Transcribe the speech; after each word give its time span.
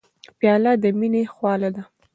پیاله 0.39 0.71
د 0.83 0.85
مینې 0.99 1.23
خواله 1.33 1.69
ده. 1.75 1.83